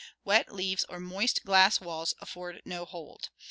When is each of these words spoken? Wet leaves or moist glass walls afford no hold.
Wet 0.25 0.51
leaves 0.51 0.83
or 0.89 0.99
moist 0.99 1.43
glass 1.45 1.79
walls 1.79 2.15
afford 2.19 2.63
no 2.65 2.85
hold. 2.85 3.29